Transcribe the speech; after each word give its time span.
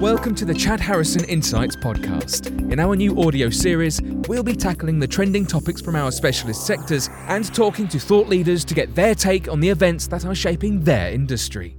Welcome 0.00 0.34
to 0.36 0.46
the 0.46 0.54
Chad 0.54 0.80
Harrison 0.80 1.24
Insights 1.26 1.76
podcast. 1.76 2.46
In 2.72 2.80
our 2.80 2.96
new 2.96 3.20
audio 3.20 3.50
series, 3.50 4.00
we'll 4.28 4.42
be 4.42 4.56
tackling 4.56 4.98
the 4.98 5.06
trending 5.06 5.44
topics 5.44 5.82
from 5.82 5.94
our 5.94 6.10
specialist 6.10 6.66
sectors 6.66 7.10
and 7.28 7.44
talking 7.54 7.86
to 7.88 7.98
thought 7.98 8.26
leaders 8.26 8.64
to 8.64 8.74
get 8.74 8.94
their 8.94 9.14
take 9.14 9.46
on 9.46 9.60
the 9.60 9.68
events 9.68 10.06
that 10.06 10.24
are 10.24 10.34
shaping 10.34 10.82
their 10.84 11.12
industry. 11.12 11.76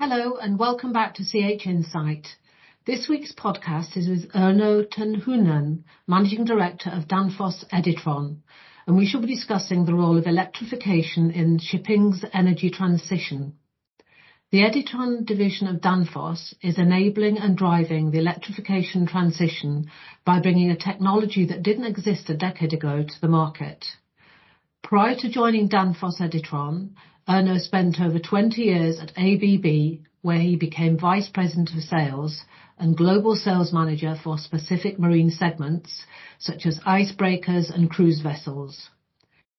Hello, 0.00 0.38
and 0.38 0.58
welcome 0.58 0.90
back 0.90 1.16
to 1.16 1.22
CH 1.22 1.66
Insight. 1.66 2.26
This 2.86 3.10
week's 3.10 3.34
podcast 3.34 3.98
is 3.98 4.08
with 4.08 4.32
Erno 4.32 4.90
Tenhunen, 4.90 5.84
Managing 6.06 6.46
Director 6.46 6.88
of 6.88 7.08
Danfoss 7.08 7.68
Editron, 7.74 8.38
and 8.86 8.96
we 8.96 9.06
shall 9.06 9.20
be 9.20 9.26
discussing 9.26 9.84
the 9.84 9.92
role 9.92 10.16
of 10.16 10.26
electrification 10.26 11.30
in 11.30 11.58
shipping's 11.58 12.24
energy 12.32 12.70
transition. 12.70 13.58
The 14.50 14.62
Editron 14.62 15.26
division 15.26 15.66
of 15.66 15.82
Danfoss 15.82 16.54
is 16.62 16.78
enabling 16.78 17.36
and 17.36 17.54
driving 17.54 18.10
the 18.10 18.18
electrification 18.18 19.04
transition 19.04 19.90
by 20.24 20.40
bringing 20.40 20.70
a 20.70 20.76
technology 20.76 21.44
that 21.44 21.62
didn't 21.62 21.84
exist 21.84 22.30
a 22.30 22.34
decade 22.34 22.72
ago 22.72 23.02
to 23.02 23.20
the 23.20 23.28
market. 23.28 23.84
Prior 24.82 25.14
to 25.16 25.28
joining 25.28 25.68
Danfoss 25.68 26.18
Editron, 26.18 26.94
Erno 27.28 27.60
spent 27.60 28.00
over 28.00 28.18
20 28.18 28.62
years 28.62 28.98
at 28.98 29.12
ABB, 29.18 29.98
where 30.22 30.40
he 30.40 30.56
became 30.56 30.96
Vice 30.96 31.28
President 31.28 31.74
of 31.74 31.82
Sales 31.82 32.42
and 32.78 32.96
Global 32.96 33.36
Sales 33.36 33.70
Manager 33.70 34.14
for 34.24 34.38
specific 34.38 34.98
marine 34.98 35.30
segments, 35.30 36.06
such 36.38 36.64
as 36.64 36.80
icebreakers 36.86 37.68
and 37.68 37.90
cruise 37.90 38.22
vessels. 38.22 38.88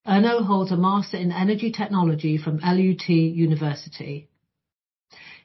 Erno 0.07 0.43
holds 0.43 0.71
a 0.71 0.77
Master 0.77 1.17
in 1.17 1.31
Energy 1.31 1.71
Technology 1.71 2.39
from 2.39 2.57
LUT 2.57 3.07
University. 3.07 4.29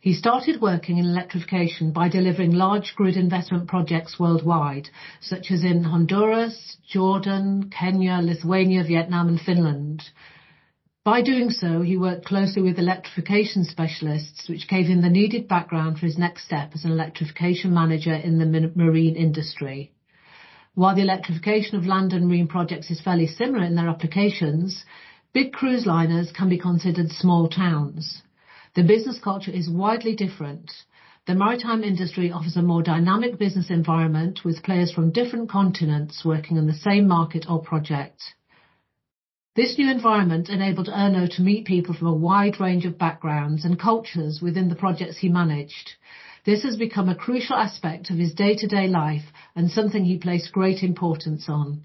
He 0.05 0.13
started 0.13 0.61
working 0.61 0.99
in 0.99 1.07
electrification 1.07 1.91
by 1.91 2.11
delivering 2.11 2.53
large 2.53 2.95
grid 2.95 3.17
investment 3.17 3.69
projects 3.69 4.19
worldwide, 4.19 4.91
such 5.23 5.51
as 5.51 5.65
in 5.65 5.85
Honduras, 5.85 6.77
Jordan, 6.87 7.71
Kenya, 7.71 8.21
Lithuania, 8.23 8.85
Vietnam, 8.85 9.29
and 9.29 9.41
Finland. 9.41 10.03
By 11.05 11.23
doing 11.23 11.49
so, 11.49 11.81
he 11.81 11.97
worked 11.97 12.27
closely 12.27 12.61
with 12.61 12.79
electrification 12.79 13.65
specialists, 13.65 14.47
which 14.47 14.69
gave 14.69 14.89
him 14.89 15.01
the 15.01 15.09
needed 15.09 15.49
background 15.49 15.99
for 15.99 16.05
his 16.05 16.19
next 16.19 16.45
step 16.45 16.73
as 16.75 16.85
an 16.85 16.93
electrification 16.93 17.73
manager 17.73 18.13
in 18.13 18.37
the 18.37 18.73
marine 18.75 19.17
industry. 19.17 19.91
While 20.75 20.97
the 20.97 21.01
electrification 21.01 21.79
of 21.79 21.87
land 21.87 22.13
and 22.13 22.29
marine 22.29 22.49
projects 22.49 22.91
is 22.91 23.01
fairly 23.01 23.27
similar 23.27 23.65
in 23.65 23.75
their 23.75 23.89
applications, 23.89 24.85
big 25.33 25.55
cruise 25.55 25.87
liners 25.87 26.31
can 26.31 26.51
be 26.51 26.59
considered 26.59 27.11
small 27.11 27.49
towns. 27.49 28.21
The 28.75 28.83
business 28.83 29.21
culture 29.21 29.53
is 29.53 29.71
widely 29.71 30.17
different. 30.17 30.73
The 31.27 31.37
maritime 31.37 31.85
industry 31.85 32.33
offers 32.33 32.57
a 32.57 32.63
more 32.63 32.83
dynamic 32.83 33.39
business 33.39 33.71
environment 33.71 34.45
with 34.45 34.65
players 34.65 34.91
from 34.91 35.13
different 35.13 35.49
continents 35.49 36.25
working 36.25 36.59
on 36.59 36.67
the 36.67 36.75
same 36.75 37.07
market 37.07 37.47
or 37.49 37.63
project. 37.63 38.21
This 39.55 39.79
new 39.79 39.89
environment 39.89 40.49
enabled 40.49 40.89
Erno 40.89 41.31
to 41.37 41.43
meet 41.43 41.67
people 41.67 41.95
from 41.95 42.09
a 42.09 42.15
wide 42.15 42.59
range 42.59 42.85
of 42.85 42.99
backgrounds 42.99 43.65
and 43.65 43.79
cultures 43.79 44.41
within 44.43 44.69
the 44.69 44.75
projects 44.75 45.19
he 45.19 45.29
managed. 45.29 45.93
This 46.45 46.65
has 46.65 46.77
become 46.77 47.09
a 47.09 47.15
crucial 47.15 47.55
aspect 47.55 48.11
of 48.11 48.19
his 48.19 48.35
day-to-day 48.35 48.89
life 48.89 49.33
and 49.55 49.71
something 49.71 50.05
he 50.05 50.19
placed 50.19 50.51
great 50.51 50.83
importance 50.83 51.49
on. 51.49 51.85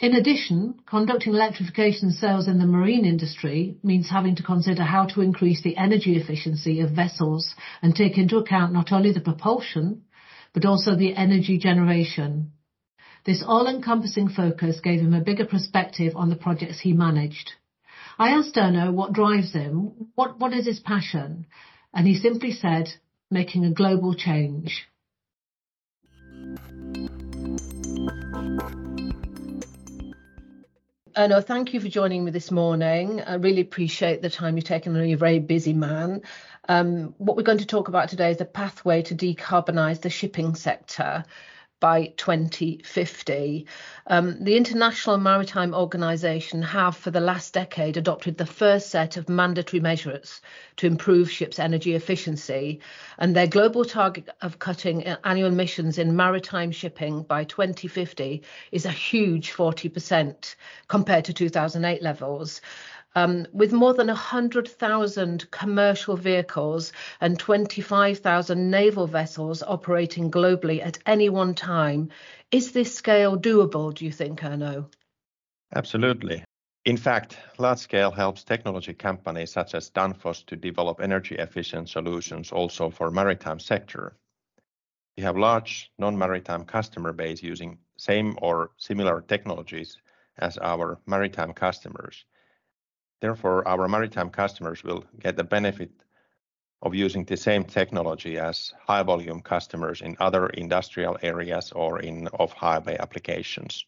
In 0.00 0.14
addition, 0.14 0.76
conducting 0.86 1.34
electrification 1.34 2.10
sales 2.10 2.48
in 2.48 2.58
the 2.58 2.64
marine 2.64 3.04
industry 3.04 3.76
means 3.82 4.08
having 4.08 4.34
to 4.36 4.42
consider 4.42 4.82
how 4.82 5.04
to 5.04 5.20
increase 5.20 5.60
the 5.60 5.76
energy 5.76 6.16
efficiency 6.16 6.80
of 6.80 6.92
vessels 6.92 7.54
and 7.82 7.94
take 7.94 8.16
into 8.16 8.38
account 8.38 8.72
not 8.72 8.92
only 8.92 9.12
the 9.12 9.20
propulsion, 9.20 10.04
but 10.54 10.64
also 10.64 10.96
the 10.96 11.14
energy 11.14 11.58
generation. 11.58 12.50
This 13.26 13.42
all-encompassing 13.46 14.30
focus 14.30 14.80
gave 14.80 15.00
him 15.00 15.12
a 15.12 15.20
bigger 15.20 15.44
perspective 15.44 16.14
on 16.16 16.30
the 16.30 16.36
projects 16.36 16.80
he 16.80 16.94
managed. 16.94 17.52
I 18.18 18.30
asked 18.30 18.54
Erno 18.54 18.90
what 18.90 19.12
drives 19.12 19.52
him, 19.52 20.08
what 20.14 20.54
is 20.54 20.64
his 20.64 20.80
passion, 20.80 21.44
and 21.92 22.06
he 22.06 22.14
simply 22.14 22.52
said, 22.52 22.88
"Making 23.30 23.66
a 23.66 23.70
global 23.70 24.14
change." 24.14 24.86
Erno, 31.16 31.44
thank 31.44 31.74
you 31.74 31.80
for 31.80 31.88
joining 31.88 32.24
me 32.24 32.30
this 32.30 32.52
morning. 32.52 33.20
I 33.20 33.34
really 33.34 33.62
appreciate 33.62 34.22
the 34.22 34.30
time 34.30 34.56
you've 34.56 34.64
taken. 34.64 34.94
I 34.94 35.00
know 35.00 35.04
you're 35.04 35.16
a 35.16 35.18
very 35.18 35.40
busy 35.40 35.72
man. 35.72 36.22
Um, 36.68 37.14
what 37.18 37.36
we're 37.36 37.42
going 37.42 37.58
to 37.58 37.66
talk 37.66 37.88
about 37.88 38.08
today 38.08 38.30
is 38.30 38.40
a 38.40 38.44
pathway 38.44 39.02
to 39.02 39.16
decarbonize 39.16 40.02
the 40.02 40.10
shipping 40.10 40.54
sector 40.54 41.24
by 41.80 42.12
2050. 42.18 43.66
Um, 44.06 44.44
the 44.44 44.56
International 44.56 45.16
Maritime 45.16 45.74
Organization 45.74 46.62
have, 46.62 46.96
for 46.96 47.10
the 47.10 47.20
last 47.20 47.54
decade, 47.54 47.96
adopted 47.96 48.36
the 48.36 48.46
first 48.46 48.90
set 48.90 49.16
of 49.16 49.28
mandatory 49.28 49.80
measures 49.80 50.40
to 50.76 50.86
improve 50.86 51.30
ships' 51.30 51.58
energy 51.58 51.94
efficiency, 51.94 52.80
and 53.18 53.34
their 53.34 53.46
global 53.46 53.84
target 53.84 54.28
of 54.42 54.58
cutting 54.58 55.06
uh, 55.06 55.16
annual 55.24 55.48
emissions 55.48 55.98
in 55.98 56.14
maritime 56.14 56.70
shipping 56.70 57.22
by 57.22 57.44
2050 57.44 58.42
is 58.72 58.84
a 58.84 58.90
huge 58.90 59.52
40% 59.52 60.54
compared 60.88 61.24
to 61.24 61.32
2008 61.32 62.02
levels. 62.02 62.60
Um, 63.16 63.46
with 63.52 63.72
more 63.72 63.92
than 63.92 64.06
100,000 64.06 65.50
commercial 65.50 66.16
vehicles 66.16 66.92
and 67.20 67.38
25,000 67.38 68.70
naval 68.70 69.06
vessels 69.06 69.62
operating 69.64 70.30
globally 70.30 70.84
at 70.84 70.98
any 71.06 71.28
one 71.28 71.54
time, 71.54 72.10
is 72.52 72.72
this 72.72 72.94
scale 72.94 73.36
doable, 73.36 73.92
do 73.92 74.04
you 74.04 74.12
think, 74.12 74.40
Erno? 74.40 74.86
Absolutely. 75.74 76.44
In 76.84 76.96
fact, 76.96 77.36
large 77.58 77.78
scale 77.78 78.10
helps 78.10 78.42
technology 78.42 78.94
companies 78.94 79.52
such 79.52 79.74
as 79.74 79.90
Danfoss 79.90 80.46
to 80.46 80.56
develop 80.56 81.00
energy-efficient 81.00 81.88
solutions 81.88 82.52
also 82.52 82.90
for 82.90 83.10
maritime 83.10 83.58
sector. 83.58 84.16
We 85.16 85.24
have 85.24 85.36
large 85.36 85.92
non-maritime 85.98 86.64
customer 86.64 87.12
base 87.12 87.42
using 87.42 87.78
same 87.98 88.38
or 88.40 88.70
similar 88.78 89.20
technologies 89.20 89.98
as 90.38 90.56
our 90.58 90.98
maritime 91.06 91.52
customers. 91.52 92.24
Therefore, 93.20 93.66
our 93.68 93.86
maritime 93.88 94.30
customers 94.30 94.82
will 94.82 95.04
get 95.18 95.36
the 95.36 95.44
benefit 95.44 95.90
of 96.82 96.94
using 96.94 97.24
the 97.24 97.36
same 97.36 97.64
technology 97.64 98.38
as 98.38 98.72
high 98.86 99.02
volume 99.02 99.42
customers 99.42 100.00
in 100.00 100.16
other 100.18 100.46
industrial 100.48 101.18
areas 101.22 101.72
or 101.72 102.00
in 102.00 102.28
off-highway 102.28 102.96
applications. 102.98 103.84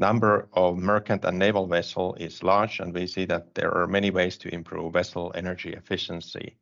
Number 0.00 0.48
of 0.54 0.78
merchant 0.78 1.24
and 1.24 1.38
naval 1.38 1.66
vessel 1.66 2.14
is 2.14 2.42
large, 2.42 2.80
and 2.80 2.92
we 2.92 3.06
see 3.06 3.26
that 3.26 3.54
there 3.54 3.72
are 3.76 3.86
many 3.86 4.10
ways 4.10 4.38
to 4.38 4.52
improve 4.52 4.94
vessel 4.94 5.30
energy 5.34 5.74
efficiency. 5.74 6.56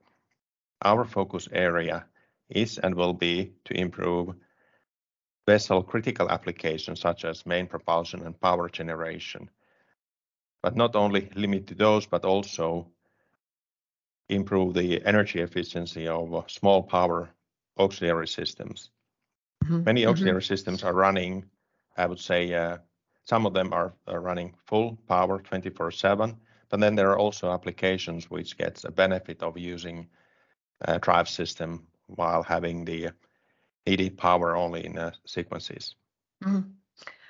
Our 0.83 1.05
focus 1.05 1.49
area 1.53 2.05
is 2.51 2.79
and 2.79 2.95
will 2.95 3.15
be 3.15 3.53
to 3.65 3.75
improve 3.75 4.35
vessel 5.47 5.83
critical 5.83 6.29
applications 6.29 7.01
such 7.01 7.25
as 7.25 7.47
main 7.47 7.67
propulsion 7.67 8.27
and 8.27 8.39
power 8.41 8.69
generation. 8.69 9.49
But 10.63 10.77
not 10.77 10.97
only 10.97 11.31
limit 11.35 11.67
to 11.69 11.75
those, 11.75 12.07
but 12.07 12.25
also 12.25 12.89
improve 14.29 14.75
the 14.75 15.05
energy 15.05 15.41
efficiency 15.41 16.07
of 16.07 16.35
uh, 16.35 16.43
small 16.47 16.83
power 16.83 17.31
auxiliary 17.79 18.29
systems. 18.29 18.91
Mm-hmm. 19.65 19.85
Many 19.85 20.01
mm-hmm. 20.03 20.11
auxiliary 20.11 20.43
systems 20.43 20.83
are 20.83 20.93
running, 20.93 21.45
I 21.97 22.07
would 22.07 22.21
say, 22.21 22.53
uh, 22.53 22.79
some 23.25 23.47
of 23.47 23.53
them 23.53 23.73
are 23.73 23.93
running 24.07 24.55
full 24.67 24.99
power 25.07 25.39
24/7, 25.39 26.37
but 26.71 26.81
then 26.81 26.95
there 26.95 27.11
are 27.11 27.19
also 27.19 27.53
applications 27.53 28.31
which 28.31 28.57
gets 28.57 28.85
a 28.85 28.91
benefit 28.91 29.43
of 29.43 29.59
using 29.59 30.09
a 30.83 30.99
drive 30.99 31.29
system 31.29 31.87
while 32.07 32.43
having 32.43 32.85
the 32.85 33.11
needed 33.87 34.17
power 34.17 34.57
only 34.57 34.87
in 34.87 35.13
sequences. 35.27 35.95
Mm-hmm. 36.43 36.71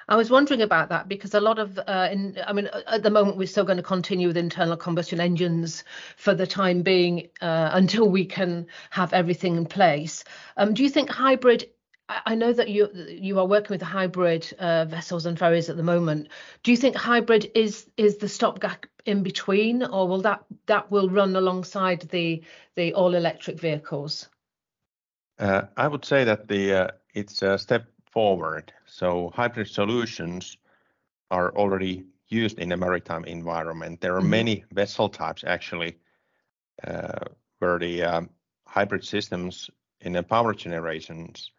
I 0.09 0.17
was 0.17 0.31
wondering 0.31 0.63
about 0.63 0.89
that 0.89 1.07
because 1.07 1.35
a 1.35 1.41
lot 1.41 1.59
of, 1.59 1.79
uh, 1.79 1.83
I 1.87 2.53
mean, 2.55 2.71
at 2.87 3.03
the 3.03 3.11
moment, 3.11 3.37
we're 3.37 3.47
still 3.47 3.65
gonna 3.65 3.83
continue 3.83 4.29
with 4.29 4.39
internal 4.39 4.77
combustion 4.77 5.21
engines 5.21 5.85
for 6.17 6.35
the 6.35 6.47
time 6.47 6.83
being, 6.83 7.29
uh, 7.43 7.71
until 7.73 8.09
we 8.09 8.25
can 8.25 8.67
have 8.91 9.13
everything 9.13 9.57
in 9.57 9.67
place. 9.67 10.25
Um, 10.57 10.73
do 10.73 10.83
you 10.83 10.89
think 10.89 11.11
hybrid? 11.11 11.69
I 12.09 12.35
know 12.37 12.55
that 12.55 12.71
you 12.71 12.89
you 13.07 13.39
are 13.39 13.47
working 13.47 13.75
with 13.75 13.83
hybrid 13.83 14.51
uh, 14.59 14.87
vessels 14.87 15.27
and 15.27 15.39
ferries 15.39 15.69
at 15.69 15.77
the 15.77 15.83
moment. 15.83 16.29
Do 16.63 16.71
you 16.71 16.77
think 16.79 16.97
hybrid 16.97 17.51
is 17.55 17.87
is 17.99 18.17
the 18.17 18.29
stopgap 18.29 18.87
in 19.05 19.23
between, 19.23 19.83
or 19.85 20.09
will 20.09 20.23
that 20.23 20.43
that 20.67 20.91
will 20.91 21.11
run 21.11 21.37
alongside 21.37 22.01
the 22.09 22.43
the 22.77 22.95
all-electric 22.95 23.61
vehicles? 23.61 24.27
I 25.39 25.87
would 25.87 26.07
say 26.07 26.25
that 26.25 26.49
the 26.49 26.95
it's 27.13 27.43
a 27.43 27.59
step 27.59 27.85
forward. 28.13 28.73
So 28.87 29.31
hybrid 29.35 29.69
solutions 29.69 30.57
are 31.31 31.55
already 31.55 32.05
used 32.29 32.59
in 32.59 32.73
a 32.73 32.77
maritime 32.77 33.25
environment. 33.25 33.95
Mm-hmm. 33.95 34.07
There 34.07 34.17
are 34.17 34.21
mm-hmm. 34.21 34.31
many 34.31 34.65
vessel 34.73 35.09
types 35.09 35.45
actually, 35.47 35.99
uh, 36.87 37.25
where 37.59 37.79
the 37.79 38.03
um, 38.03 38.31
hybrid 38.67 39.05
systems 39.05 39.71
in 40.01 40.13
the 40.13 40.23
power 40.23 40.55
generations 40.55 41.51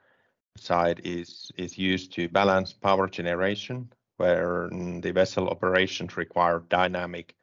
side 0.57 1.01
is 1.03 1.51
used 1.77 2.13
to 2.13 2.27
balance 2.29 2.73
power 2.73 3.07
generation, 3.07 3.91
where 4.17 4.69
mm, 4.71 5.01
the 5.01 5.11
vessel 5.11 5.47
operations 5.49 6.17
require 6.17 6.63
dynamic 6.69 7.35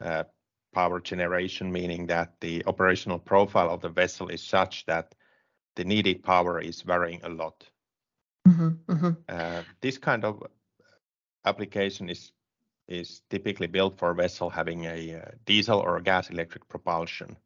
uh, 0.00 0.24
power 0.74 1.00
generation, 1.00 1.72
meaning 1.72 2.06
that 2.06 2.34
the 2.40 2.62
operational 2.66 3.18
profile 3.18 3.70
of 3.70 3.80
the 3.80 3.88
vessel 3.88 4.28
is 4.28 4.42
such 4.42 4.84
that 4.86 5.14
the 5.76 5.84
needed 5.84 6.22
power 6.22 6.60
is 6.60 6.82
varying 6.82 7.20
a 7.22 7.28
lot. 7.28 7.66
Mm-hmm, 8.46 8.92
mm-hmm. 8.92 9.10
Uh, 9.28 9.62
this 9.80 9.98
kind 9.98 10.24
of 10.24 10.42
application 11.44 12.08
is 12.08 12.32
is 12.88 13.22
typically 13.30 13.66
built 13.66 13.98
for 13.98 14.10
a 14.10 14.14
vessel 14.14 14.48
having 14.48 14.84
a 14.84 15.16
uh, 15.16 15.30
diesel 15.44 15.80
or 15.80 16.00
gas 16.00 16.30
electric 16.30 16.68
propulsion, 16.68 17.36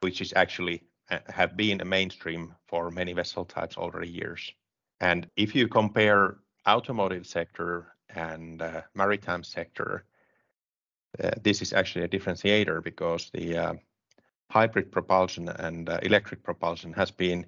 which 0.00 0.20
is 0.20 0.32
actually 0.34 0.82
uh, 1.10 1.18
have 1.28 1.56
been 1.56 1.80
a 1.80 1.84
mainstream 1.84 2.52
for 2.66 2.90
many 2.90 3.12
vessel 3.12 3.44
types 3.44 3.76
over 3.78 4.00
the 4.00 4.08
years. 4.08 4.52
And 5.00 5.30
if 5.36 5.54
you 5.54 5.68
compare 5.68 6.38
automotive 6.66 7.26
sector 7.26 7.94
and 8.08 8.60
maritime 8.94 9.44
sector, 9.44 10.04
this 11.42 11.62
is 11.62 11.72
actually 11.72 12.04
a 12.04 12.08
differentiator 12.08 12.82
because 12.82 13.30
the 13.32 13.78
hybrid 14.50 14.90
propulsion 14.90 15.48
and 15.48 15.88
electric 16.02 16.42
propulsion 16.42 16.92
has 16.92 17.12
been 17.12 17.46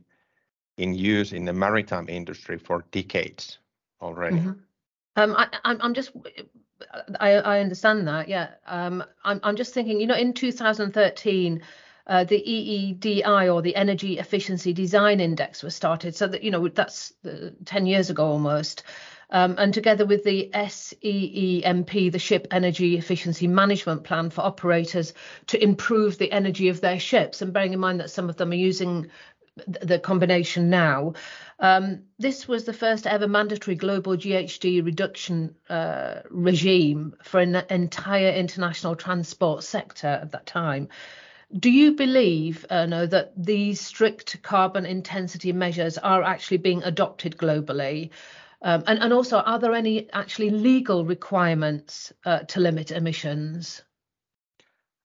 in 0.80 0.94
use 0.94 1.32
in 1.32 1.44
the 1.44 1.52
maritime 1.52 2.08
industry 2.08 2.58
for 2.58 2.84
decades 2.90 3.58
already. 4.00 4.36
Mm-hmm. 4.36 4.52
Um, 5.16 5.36
I'm 5.64 5.94
just, 5.94 6.12
I 7.20 7.60
understand 7.60 8.08
that, 8.08 8.28
yeah. 8.28 8.48
Um, 8.66 9.04
I'm 9.24 9.56
just 9.56 9.74
thinking, 9.74 10.00
you 10.00 10.06
know, 10.06 10.14
in 10.14 10.32
2013, 10.32 11.62
uh, 12.06 12.24
the 12.24 12.42
EEDI 12.42 13.54
or 13.54 13.60
the 13.60 13.76
Energy 13.76 14.18
Efficiency 14.18 14.72
Design 14.72 15.20
Index 15.20 15.62
was 15.62 15.76
started. 15.76 16.16
So 16.16 16.26
that, 16.28 16.42
you 16.42 16.50
know, 16.50 16.68
that's 16.68 17.12
uh, 17.24 17.50
10 17.66 17.86
years 17.86 18.08
ago 18.08 18.26
almost. 18.26 18.82
Um, 19.32 19.54
and 19.58 19.72
together 19.72 20.06
with 20.06 20.24
the 20.24 20.50
SEEMP, 20.52 22.12
the 22.12 22.18
Ship 22.18 22.48
Energy 22.50 22.98
Efficiency 22.98 23.46
Management 23.46 24.02
Plan 24.04 24.30
for 24.30 24.40
operators 24.40 25.12
to 25.48 25.62
improve 25.62 26.18
the 26.18 26.32
energy 26.32 26.68
of 26.68 26.80
their 26.80 26.98
ships, 26.98 27.42
and 27.42 27.52
bearing 27.52 27.72
in 27.72 27.78
mind 27.78 28.00
that 28.00 28.10
some 28.10 28.28
of 28.28 28.36
them 28.36 28.50
are 28.50 28.56
using 28.56 29.08
the 29.66 29.98
combination 29.98 30.70
now. 30.70 31.14
Um, 31.58 32.04
this 32.18 32.48
was 32.48 32.64
the 32.64 32.72
first 32.72 33.06
ever 33.06 33.28
mandatory 33.28 33.76
global 33.76 34.16
GHG 34.16 34.84
reduction 34.84 35.54
uh, 35.68 36.20
regime 36.30 37.14
for 37.22 37.40
an 37.40 37.56
entire 37.68 38.32
international 38.32 38.96
transport 38.96 39.62
sector 39.62 40.08
at 40.22 40.32
that 40.32 40.46
time. 40.46 40.88
Do 41.58 41.70
you 41.70 41.96
believe, 41.96 42.64
Erno, 42.70 43.10
that 43.10 43.32
these 43.36 43.80
strict 43.80 44.40
carbon 44.42 44.86
intensity 44.86 45.52
measures 45.52 45.98
are 45.98 46.22
actually 46.22 46.58
being 46.58 46.82
adopted 46.84 47.36
globally? 47.36 48.10
Um, 48.62 48.84
and 48.86 49.12
also, 49.12 49.38
are 49.38 49.58
there 49.58 49.74
any 49.74 50.10
actually 50.12 50.50
legal 50.50 51.04
requirements 51.04 52.12
uh, 52.24 52.40
to 52.40 52.60
limit 52.60 52.90
emissions? 52.90 53.82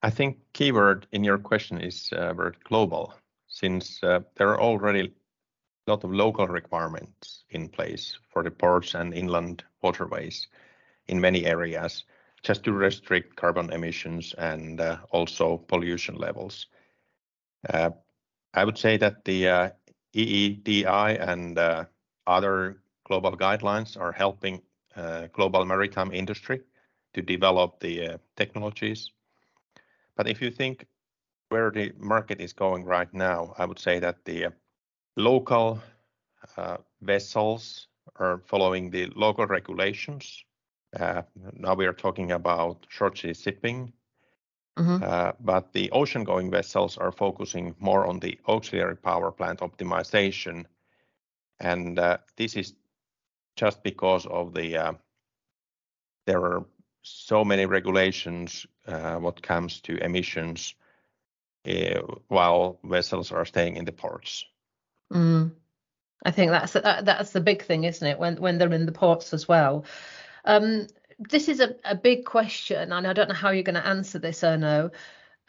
I 0.04 0.12
think 0.12 0.38
keyword 0.54 1.08
in 1.12 1.24
your 1.24 1.40
question 1.40 1.82
is 1.82 2.12
uh, 2.14 2.34
word 2.36 2.58
global, 2.64 3.16
since 3.56 4.04
uh, 4.04 4.20
there 4.36 4.50
are 4.50 4.60
already 4.60 5.00
a 5.88 5.92
lot 5.92 6.04
of 6.04 6.12
local 6.12 6.46
requirements 6.46 7.46
in 7.52 7.70
place 7.70 8.20
for 8.30 8.44
the 8.44 8.52
ports 8.52 8.96
and 8.96 9.14
inland 9.14 9.64
waterways 9.82 10.48
in 11.08 11.22
many 11.22 11.46
areas, 11.46 12.04
just 12.44 12.66
to 12.66 12.74
restrict 12.74 13.38
carbon 13.38 13.72
emissions 13.72 14.36
and 14.38 14.82
uh, 14.82 14.98
also 15.12 15.58
pollution 15.58 16.16
levels. 16.16 16.68
Uh, 17.70 17.92
I 18.54 18.66
would 18.66 18.78
say 18.78 18.98
that 18.98 19.24
the 19.24 19.72
EEDI 20.14 21.18
and 21.22 21.58
other 22.28 22.82
global 23.06 23.38
guidelines 23.38 23.98
are 23.98 24.12
helping 24.12 24.62
global 25.32 25.64
maritime 25.64 26.12
industry 26.12 26.60
to 27.14 27.22
develop 27.22 27.80
the 27.80 28.20
technologies. 28.36 29.12
But 30.18 30.28
if 30.28 30.42
you 30.42 30.52
think 30.52 30.86
where 31.56 31.72
the 31.72 31.94
market 31.98 32.42
is 32.42 32.52
going 32.52 32.84
right 32.84 33.14
now, 33.14 33.54
I 33.58 33.66
would 33.66 33.80
say 33.80 34.00
that 34.00 34.26
the 34.26 34.48
uh, 34.48 34.50
local 35.16 35.80
uh, 36.58 36.78
vessels 37.02 37.88
are 38.18 38.42
following 38.46 38.92
the 38.92 39.06
local 39.16 39.48
regulations. 39.48 40.44
Uh, 41.00 41.22
now 41.54 41.74
we 41.74 41.86
are 41.86 41.94
talking 41.94 42.34
about 42.34 42.86
short 42.90 43.18
sea 43.18 43.34
shipping. 43.34 43.94
Mm-hmm. 44.78 45.46
But 45.46 45.72
the 45.72 45.90
ocean-going 45.92 46.52
vessels 46.52 46.98
are 46.98 47.14
focusing 47.14 47.74
more 47.80 48.06
on 48.06 48.20
the 48.20 48.38
auxiliary 48.50 48.98
power 48.98 49.32
plant 49.32 49.60
optimization, 49.62 50.66
and 51.62 51.98
this 52.36 52.58
is 52.58 52.74
just 53.56 53.82
because 53.84 54.26
of 54.26 54.54
the 54.54 54.98
there 56.28 56.44
are 56.44 56.66
so 57.02 57.46
many 57.46 57.66
regulations 57.66 58.68
what 59.20 59.42
comes 59.42 59.80
to 59.82 59.96
emissions 60.04 60.76
Uh, 61.68 62.02
while 62.28 62.80
vessels 62.84 63.32
are 63.32 63.46
staying 63.46 63.76
in 63.78 63.86
the 63.86 63.92
ports. 63.92 64.46
Mm. 65.12 65.52
I 66.24 66.32
think 66.32 66.52
that's 66.52 66.76
uh, 66.76 67.02
that's 67.04 67.32
the 67.32 67.42
big 67.42 67.64
thing, 67.64 67.84
isn't 67.84 68.08
it? 68.08 68.20
When 68.20 68.36
when 68.42 68.58
they're 68.58 68.74
in 68.74 68.86
the 68.86 68.92
ports 68.92 69.34
as 69.34 69.48
well. 69.48 69.86
Um, 70.44 70.88
this 71.18 71.50
is 71.50 71.60
a 71.60 71.76
a 71.84 71.96
big 71.96 72.26
question, 72.26 72.92
and 72.92 73.08
I 73.08 73.14
don't 73.14 73.30
know 73.30 73.36
how 73.36 73.50
you're 73.50 73.64
gonna 73.64 73.80
answer 73.80 74.20
this, 74.20 74.42
Erno. 74.42 74.92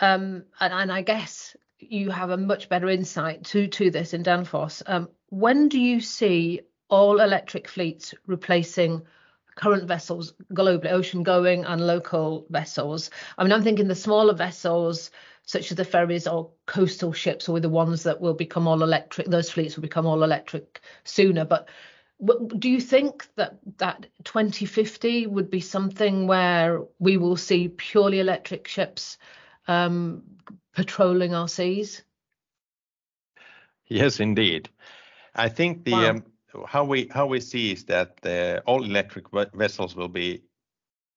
Um, 0.00 0.44
and 0.60 0.92
I 0.92 1.02
guess 1.02 1.56
you 1.78 2.10
have 2.10 2.30
a 2.30 2.36
much 2.36 2.68
better 2.68 2.88
insight 2.88 3.44
to 3.44 3.68
this 3.90 4.14
in 4.14 4.22
Danfoss. 4.22 4.82
Um, 4.86 5.08
when 5.28 5.68
do 5.68 5.78
you 5.78 6.00
see 6.00 6.60
all 6.88 7.20
electric 7.20 7.68
fleets 7.68 8.14
replacing 8.26 9.02
current 9.54 9.88
vessels 9.88 10.34
globally, 10.52 10.92
ocean-going 10.92 11.64
and 11.64 11.86
local 11.86 12.46
vessels? 12.50 13.10
I 13.36 13.42
mean, 13.42 13.52
I'm 13.52 13.62
thinking 13.62 13.88
the 13.88 13.94
smaller 13.94 14.34
vessels, 14.34 15.10
such 15.46 15.70
as 15.70 15.76
the 15.76 15.84
ferries 15.84 16.26
or 16.26 16.50
coastal 16.66 17.12
ships, 17.12 17.48
are 17.48 17.60
the 17.60 17.68
ones 17.68 18.02
that 18.02 18.20
will 18.20 18.34
become 18.34 18.66
all 18.66 18.82
electric. 18.82 19.28
Those 19.28 19.48
fleets 19.48 19.76
will 19.76 19.82
become 19.82 20.04
all 20.04 20.24
electric 20.24 20.80
sooner. 21.04 21.44
But 21.44 21.68
do 22.58 22.68
you 22.68 22.80
think 22.80 23.28
that 23.36 23.58
that 23.78 24.06
2050 24.24 25.28
would 25.28 25.48
be 25.48 25.60
something 25.60 26.26
where 26.26 26.82
we 26.98 27.16
will 27.16 27.36
see 27.36 27.68
purely 27.68 28.18
electric 28.18 28.66
ships 28.66 29.18
um, 29.68 30.22
patrolling 30.74 31.34
our 31.34 31.48
seas? 31.48 32.02
Yes, 33.86 34.18
indeed. 34.18 34.68
I 35.36 35.48
think 35.48 35.84
the 35.84 35.94
um, 35.94 36.24
how 36.66 36.84
we 36.84 37.40
see 37.40 37.70
is 37.70 37.84
that 37.84 38.16
the 38.22 38.62
all-electric 38.66 39.26
vessels 39.54 39.94
will 39.94 40.08
be 40.08 40.42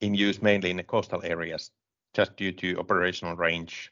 in 0.01 0.13
use 0.13 0.39
mainly 0.39 0.69
in 0.69 0.77
the 0.77 0.83
coastal 0.83 1.23
areas, 1.23 1.71
just 2.13 2.37
due 2.37 2.51
to 2.51 2.77
operational 2.77 3.35
range 3.35 3.91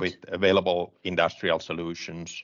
with 0.00 0.16
available 0.28 0.94
industrial 1.04 1.60
solutions. 1.60 2.42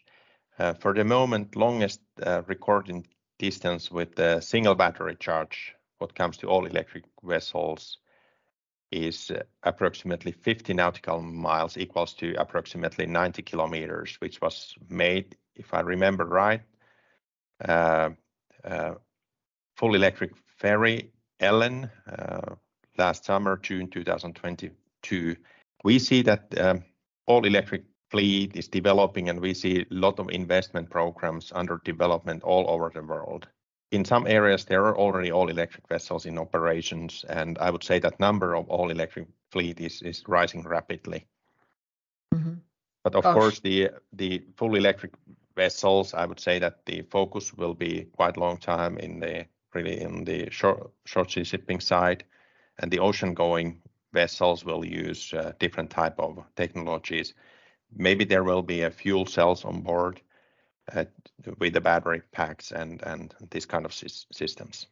Uh, 0.59 0.75
for 0.75 0.93
the 0.95 1.05
moment, 1.05 1.57
longest 1.57 2.01
uh, 2.23 2.43
recording 2.47 3.07
distance 3.39 3.91
with 3.91 4.19
a 4.19 4.41
single 4.41 4.75
battery 4.75 5.17
charge, 5.17 5.75
what 5.99 6.15
comes 6.15 6.37
to 6.37 6.49
all-electric 6.49 7.05
vessels, 7.25 7.99
is 8.91 9.31
uh, 9.31 9.43
approximately 9.63 10.33
50 10.33 10.75
nautical 10.75 11.23
miles, 11.23 11.79
equals 11.79 12.13
to 12.15 12.35
approximately 12.39 13.07
90 13.07 13.43
kilometers, 13.43 14.17
which 14.21 14.41
was 14.43 14.75
made, 14.91 15.35
if 15.57 15.73
I 15.73 15.81
remember 15.81 16.27
right, 16.27 16.61
full 19.77 19.95
electric 19.95 20.33
ferry, 20.59 21.11
Ellen, 21.41 21.91
last 22.99 23.25
summer, 23.25 23.57
June 23.57 23.89
2022. 23.89 25.37
We 25.85 25.99
see 25.99 26.23
that 26.23 26.61
um, 26.61 26.85
all-electric 27.27 27.85
fleet 28.11 28.57
is 28.57 28.69
developing, 28.69 29.29
and 29.29 29.41
we 29.41 29.55
see 29.55 29.81
a 29.81 29.87
lot 29.91 30.19
of 30.19 30.29
investment 30.31 30.91
programs 30.91 31.53
under 31.55 31.81
development 31.85 32.43
all 32.43 32.69
over 32.69 32.91
the 32.95 33.03
world. 33.03 33.49
In 33.91 34.05
some 34.05 34.27
areas, 34.27 34.65
there 34.65 34.85
are 34.87 34.97
already 34.97 35.31
all-electric 35.31 35.87
vessels 35.89 36.25
in 36.25 36.39
operations, 36.39 37.25
and 37.29 37.59
I 37.59 37.71
would 37.71 37.85
say 37.85 37.99
that 37.99 38.19
number 38.19 38.55
of 38.55 38.69
all-electric 38.69 39.27
fleet 39.51 39.81
is 39.81 40.25
rising 40.27 40.63
rapidly. 40.63 41.27
Mm-hmm. 42.35 42.55
But 43.05 43.15
of 43.15 43.25
course, 43.25 43.61
the 43.61 43.91
full 44.57 44.75
electric 44.77 45.13
vessels, 45.57 46.15
I 46.15 46.25
would 46.25 46.41
say 46.41 46.59
that 46.59 46.87
the 46.87 47.03
focus 47.03 47.53
will 47.53 47.75
be 47.75 48.07
quite 48.17 48.39
long 48.39 48.57
time 48.57 48.97
in 48.97 49.21
the 49.21 49.45
really 49.75 50.01
in 50.01 50.25
the 50.25 50.49
short 50.51 51.31
sea 51.31 51.45
shipping 51.45 51.81
side, 51.81 52.25
and 52.79 52.91
the 52.91 52.99
ocean-going 52.99 53.82
vessels 54.13 54.65
will 54.65 54.85
use 54.85 55.35
different 55.59 55.91
type 55.91 56.19
of 56.19 56.45
technologies. 56.57 57.35
Maybe 57.95 58.25
there 58.25 58.45
will 58.45 58.63
be 58.63 58.83
a 58.83 58.91
fuel 58.91 59.27
cells 59.27 59.65
on 59.65 59.83
board 59.83 60.21
with 61.59 61.73
the 61.73 61.81
battery 61.81 62.23
packs 62.33 62.73
and 62.73 63.03
and 63.03 63.35
these 63.51 63.67
kind 63.67 63.85
of 63.85 63.93
systems. 63.93 64.87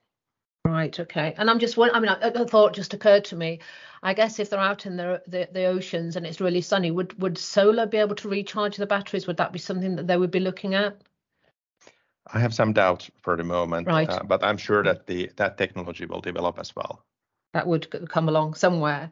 Right. 0.67 1.01
Okay. 1.01 1.35
And 1.39 1.51
I'm 1.51 1.59
just 1.59 1.77
one. 1.77 1.91
I 1.95 2.01
mean, 2.01 2.11
a, 2.11 2.43
a 2.43 2.47
thought 2.47 2.75
just 2.75 2.93
occurred 2.95 3.25
to 3.27 3.37
me. 3.37 3.61
I 4.03 4.15
guess 4.15 4.39
if 4.39 4.51
they're 4.51 4.61
out 4.61 4.87
in 4.87 4.97
the, 4.97 5.23
the, 5.27 5.49
the 5.51 5.65
oceans 5.65 6.17
and 6.17 6.27
it's 6.27 6.41
really 6.41 6.61
sunny, 6.61 6.91
would 6.91 7.21
would 7.21 7.39
solar 7.39 7.87
be 7.87 7.97
able 7.97 8.15
to 8.17 8.29
recharge 8.29 8.77
the 8.77 8.87
batteries? 8.87 9.27
Would 9.27 9.39
that 9.39 9.53
be 9.53 9.59
something 9.59 9.97
that 9.97 10.07
they 10.07 10.17
would 10.17 10.31
be 10.31 10.41
looking 10.41 10.75
at? 10.75 11.01
I 12.27 12.39
have 12.41 12.55
some 12.55 12.73
doubts 12.73 13.11
for 13.23 13.37
the 13.37 13.45
moment, 13.45 13.89
Right. 13.89 14.09
uh, 14.09 14.23
but 14.23 14.45
I'm 14.45 14.59
sure 14.59 14.85
that 14.85 15.07
the 15.07 15.31
that 15.37 15.57
technology 15.57 16.07
will 16.07 16.21
develop 16.21 16.59
as 16.59 16.77
well. 16.77 17.05
That 17.53 17.67
would 17.67 18.09
come 18.09 18.29
along 18.29 18.55
somewhere. 18.55 19.11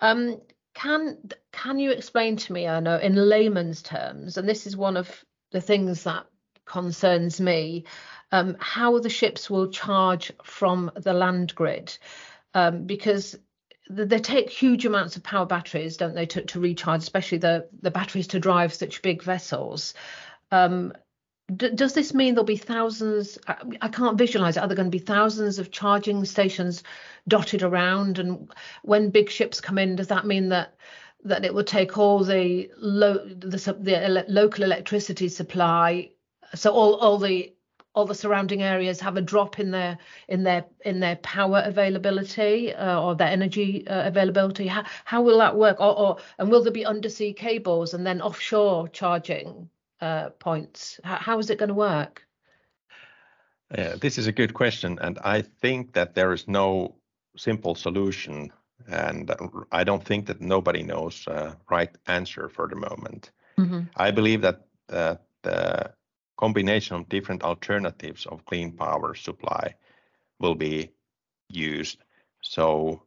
Um, 0.00 0.40
can 0.74 1.18
can 1.52 1.78
you 1.78 1.90
explain 1.90 2.36
to 2.36 2.52
me, 2.52 2.64
Erno, 2.64 3.00
in 3.00 3.14
layman's 3.14 3.82
terms, 3.82 4.36
and 4.36 4.48
this 4.48 4.66
is 4.66 4.76
one 4.76 4.96
of 4.96 5.24
the 5.50 5.60
things 5.60 6.04
that 6.04 6.26
concerns 6.64 7.40
me, 7.40 7.84
um, 8.30 8.56
how 8.60 8.98
the 8.98 9.08
ships 9.08 9.48
will 9.48 9.70
charge 9.70 10.32
from 10.44 10.90
the 10.94 11.14
land 11.14 11.54
grid, 11.54 11.96
um, 12.54 12.84
because 12.84 13.36
th- 13.88 14.08
they 14.08 14.18
take 14.18 14.50
huge 14.50 14.84
amounts 14.84 15.16
of 15.16 15.22
power 15.22 15.46
batteries, 15.46 15.96
don't 15.96 16.14
they, 16.14 16.26
to, 16.26 16.42
to 16.42 16.60
recharge, 16.60 17.02
especially 17.02 17.38
the 17.38 17.68
the 17.82 17.90
batteries 17.90 18.28
to 18.28 18.40
drive 18.40 18.72
such 18.72 19.02
big 19.02 19.22
vessels. 19.22 19.94
Um, 20.50 20.92
D- 21.56 21.70
does 21.74 21.94
this 21.94 22.12
mean 22.12 22.34
there'll 22.34 22.44
be 22.44 22.56
thousands? 22.56 23.38
I, 23.46 23.56
I 23.80 23.88
can't 23.88 24.18
visualize 24.18 24.56
it. 24.56 24.60
Are 24.60 24.66
there 24.68 24.76
going 24.76 24.90
to 24.90 24.98
be 24.98 25.04
thousands 25.04 25.58
of 25.58 25.70
charging 25.70 26.24
stations 26.26 26.82
dotted 27.26 27.62
around? 27.62 28.18
And 28.18 28.52
when 28.82 29.10
big 29.10 29.30
ships 29.30 29.60
come 29.60 29.78
in, 29.78 29.96
does 29.96 30.08
that 30.08 30.26
mean 30.26 30.50
that 30.50 30.74
that 31.24 31.44
it 31.44 31.52
will 31.54 31.64
take 31.64 31.96
all 31.98 32.22
the 32.22 32.70
lo- 32.76 33.26
the, 33.26 33.76
the 33.80 34.02
ele- 34.04 34.24
local 34.28 34.64
electricity 34.64 35.28
supply, 35.28 36.10
so 36.54 36.70
all 36.72 36.96
all 36.96 37.18
the 37.18 37.54
all 37.94 38.04
the 38.04 38.14
surrounding 38.14 38.62
areas 38.62 39.00
have 39.00 39.16
a 39.16 39.22
drop 39.22 39.58
in 39.58 39.70
their 39.70 39.98
in 40.28 40.42
their 40.42 40.66
in 40.84 41.00
their 41.00 41.16
power 41.16 41.62
availability 41.64 42.74
uh, 42.74 43.00
or 43.00 43.14
their 43.16 43.28
energy 43.28 43.88
uh, 43.88 44.06
availability? 44.06 44.66
How 44.66 44.84
how 45.06 45.22
will 45.22 45.38
that 45.38 45.56
work? 45.56 45.80
Or, 45.80 45.98
or 45.98 46.16
and 46.38 46.50
will 46.50 46.62
there 46.62 46.72
be 46.72 46.84
undersea 46.84 47.32
cables 47.32 47.94
and 47.94 48.06
then 48.06 48.20
offshore 48.20 48.88
charging? 48.88 49.70
Uh, 50.00 50.30
points? 50.38 51.00
How, 51.04 51.16
how 51.16 51.38
is 51.38 51.50
it 51.50 51.58
going 51.58 51.68
to 51.68 51.74
work? 51.74 52.22
Uh, 53.76 53.96
this 53.96 54.16
is 54.16 54.26
a 54.26 54.32
good 54.32 54.54
question, 54.54 54.98
and 55.00 55.18
I 55.24 55.42
think 55.42 55.92
that 55.92 56.14
there 56.14 56.32
is 56.32 56.48
no 56.48 56.94
simple 57.36 57.74
solution, 57.74 58.50
and 58.86 59.30
I 59.70 59.84
don't 59.84 60.02
think 60.02 60.26
that 60.26 60.40
nobody 60.40 60.82
knows 60.82 61.28
uh, 61.28 61.54
right 61.70 61.94
answer 62.06 62.48
for 62.48 62.66
the 62.66 62.76
moment. 62.76 63.30
Mm-hmm. 63.58 63.80
I 63.96 64.10
believe 64.10 64.40
that 64.40 64.66
the 64.88 65.92
combination 66.38 66.96
of 66.96 67.08
different 67.08 67.42
alternatives 67.42 68.24
of 68.26 68.44
clean 68.46 68.72
power 68.72 69.14
supply 69.14 69.74
will 70.38 70.54
be 70.54 70.90
used. 71.48 71.98
So, 72.40 73.02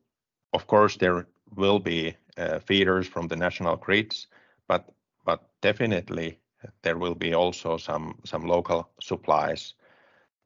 of 0.53 0.67
course, 0.67 0.97
there 0.97 1.25
will 1.55 1.79
be 1.79 2.15
uh, 2.37 2.59
feeders 2.59 3.07
from 3.07 3.27
the 3.27 3.35
national 3.35 3.77
grids, 3.77 4.27
but 4.67 4.85
but 5.25 5.49
definitely 5.61 6.39
there 6.81 6.97
will 6.97 7.15
be 7.15 7.33
also 7.33 7.77
some 7.77 8.19
some 8.25 8.45
local 8.45 8.89
supplies, 9.01 9.73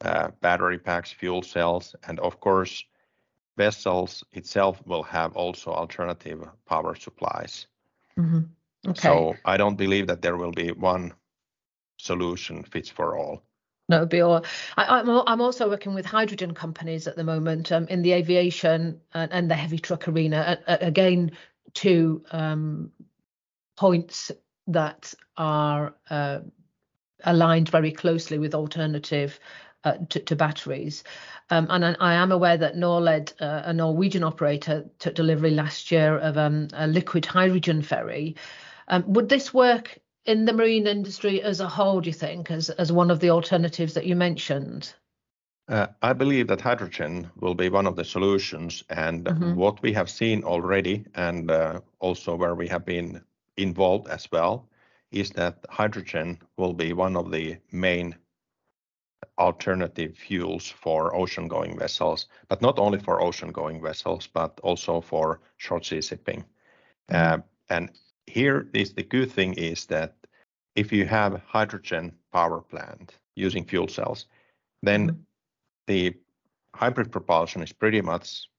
uh, 0.01 0.29
battery 0.41 0.79
packs, 0.79 1.11
fuel 1.11 1.41
cells, 1.41 1.95
and 2.07 2.19
of 2.19 2.39
course, 2.39 2.83
vessels 3.57 4.23
itself 4.31 4.81
will 4.85 5.03
have 5.03 5.35
also 5.35 5.71
alternative 5.71 6.43
power 6.65 6.95
supplies. 6.95 7.67
Mm-hmm. 8.17 8.41
Okay. 8.87 9.01
So 9.01 9.35
I 9.45 9.57
don't 9.57 9.77
believe 9.77 10.07
that 10.07 10.21
there 10.21 10.37
will 10.37 10.51
be 10.51 10.71
one 10.71 11.13
solution 11.97 12.63
fits 12.63 12.89
for 12.89 13.17
all. 13.17 13.41
No, 13.87 13.97
it'd 13.97 14.09
be 14.09 14.21
all. 14.21 14.43
I, 14.77 14.99
I'm 14.99 15.09
I'm 15.09 15.41
also 15.41 15.69
working 15.69 15.93
with 15.93 16.05
hydrogen 16.05 16.53
companies 16.53 17.07
at 17.07 17.15
the 17.15 17.23
moment 17.23 17.71
um, 17.71 17.87
in 17.87 18.01
the 18.01 18.13
aviation 18.13 18.99
and, 19.13 19.31
and 19.31 19.51
the 19.51 19.55
heavy 19.55 19.77
truck 19.77 20.07
arena. 20.07 20.59
Again, 20.67 21.31
two 21.73 22.23
um, 22.31 22.91
points 23.77 24.31
that 24.67 25.13
are 25.37 25.93
uh, 26.09 26.39
aligned 27.23 27.69
very 27.69 27.91
closely 27.91 28.37
with 28.39 28.55
alternative 28.55 29.39
uh, 29.83 29.97
to, 30.09 30.19
to 30.19 30.35
batteries. 30.35 31.03
Um, 31.49 31.67
and 31.69 31.85
I, 31.85 31.95
I 31.99 32.13
am 32.15 32.31
aware 32.31 32.57
that 32.57 32.75
Norled, 32.75 33.33
uh, 33.39 33.61
a 33.65 33.73
Norwegian 33.73 34.23
operator, 34.23 34.85
took 34.99 35.15
delivery 35.15 35.51
last 35.51 35.91
year 35.91 36.17
of 36.17 36.37
um, 36.37 36.67
a 36.73 36.87
liquid 36.87 37.25
hydrogen 37.25 37.81
ferry. 37.81 38.35
Um, 38.87 39.03
would 39.07 39.29
this 39.29 39.53
work 39.53 39.99
in 40.25 40.45
the 40.45 40.53
marine 40.53 40.87
industry 40.87 41.41
as 41.43 41.59
a 41.59 41.67
whole, 41.67 42.01
do 42.01 42.09
you 42.09 42.13
think, 42.13 42.49
as, 42.49 42.71
as 42.71 42.91
one 42.91 43.11
of 43.11 43.19
the 43.19 43.29
alternatives 43.29 43.93
that 43.93 44.07
you 44.07 44.15
mentioned? 44.15 44.93
Uh, 45.67 45.87
I 46.01 46.13
believe 46.13 46.47
that 46.47 46.61
hydrogen 46.61 47.29
will 47.39 47.55
be 47.55 47.69
one 47.69 47.87
of 47.87 47.95
the 47.95 48.05
solutions, 48.05 48.83
and 48.89 49.25
Mhm. 49.25 49.55
what 49.55 49.81
we 49.81 49.93
have 49.93 50.09
seen 50.09 50.43
already, 50.43 51.05
and 51.15 51.49
uh, 51.49 51.81
also 51.99 52.35
where 52.35 52.55
we 52.55 52.67
have 52.67 52.85
been 52.85 53.23
involved 53.57 54.07
as 54.07 54.31
well, 54.31 54.69
is 55.11 55.31
that 55.31 55.65
hydrogen 55.69 56.39
will 56.57 56.73
be 56.73 56.93
one 56.93 57.15
of 57.15 57.31
the 57.31 57.57
main 57.71 58.15
alternative 59.37 60.17
fuels 60.17 60.69
for 60.69 61.15
ocean-going 61.15 61.77
vessels, 61.77 62.27
but 62.47 62.61
not 62.61 62.79
only 62.79 62.99
for 62.99 63.21
ocean-going 63.21 63.81
vessels, 63.81 64.27
but 64.27 64.59
also 64.61 65.01
for 65.01 65.41
short 65.57 65.85
sea 65.85 66.01
shipping. 66.01 66.45
Uh, 67.09 67.39
And 67.69 67.89
here 68.27 68.69
is 68.73 68.93
the 68.93 69.03
good 69.03 69.31
thing 69.31 69.53
is 69.53 69.85
that 69.87 70.15
if 70.75 70.91
you 70.91 71.05
have 71.07 71.41
hydrogen 71.47 72.11
power 72.31 72.61
plant 72.61 73.17
using 73.35 73.65
fuel 73.65 73.87
cells, 73.87 74.27
then 74.83 75.09
Mhm. 75.09 75.25
the 75.87 76.13
hybrid 76.75 77.11
propulsion 77.11 77.63
is 77.63 77.73
pretty 77.73 78.01
much 78.01 78.49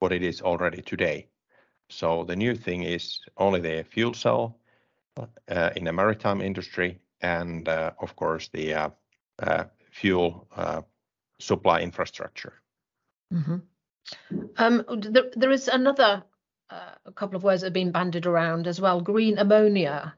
what 0.00 0.12
it 0.12 0.22
is 0.22 0.42
already 0.42 0.82
today. 0.82 1.28
So 1.90 2.24
the 2.24 2.36
new 2.36 2.54
thing 2.54 2.82
is 2.82 3.20
only 3.36 3.60
the 3.60 3.84
fuel 3.84 4.14
cell 4.14 4.58
uh, 5.16 5.70
in 5.76 5.84
the 5.84 5.92
maritime 5.92 6.40
industry 6.40 7.00
and, 7.20 7.68
uh, 7.68 7.92
of 8.00 8.14
course, 8.14 8.48
the 8.52 8.74
uh, 8.74 8.90
uh, 9.38 9.64
fuel 9.90 10.46
uh, 10.56 10.82
supply 11.38 11.80
infrastructure. 11.80 12.54
Mhm. 13.32 13.62
Um, 14.56 14.84
there, 14.88 15.30
there 15.36 15.50
is 15.50 15.68
another 15.68 16.22
uh, 16.70 17.10
couple 17.14 17.36
of 17.36 17.44
words 17.44 17.60
that 17.60 17.66
have 17.66 17.72
been 17.72 17.92
bandied 17.92 18.26
around 18.26 18.66
as 18.66 18.80
well. 18.80 19.00
Green 19.00 19.38
ammonia. 19.38 20.14